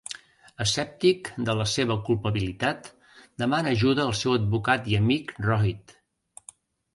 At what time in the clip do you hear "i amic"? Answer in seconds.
4.95-5.35